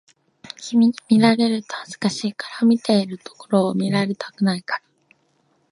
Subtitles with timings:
[0.57, 4.83] 君に見られると恥ずかしいから、見ているところを見られたくないから